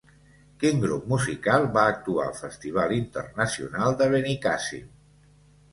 Quin 0.61 0.79
grup 0.85 1.03
musical 1.11 1.67
va 1.77 1.83
actuar 1.91 2.25
al 2.31 2.35
Festival 2.41 2.95
Internacional 2.99 3.97
de 4.03 4.13
Benicàssim? 4.17 4.91